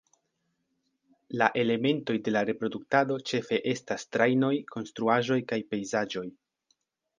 La 1.41 1.49
elementoj 1.63 2.15
de 2.29 2.33
la 2.33 2.41
reproduktado 2.51 3.19
ĉefe 3.33 3.61
estas 3.75 4.09
trajnoj, 4.17 4.51
konstruaĵoj 4.75 5.41
kaj 5.55 5.63
pejzaĝoj. 5.75 6.27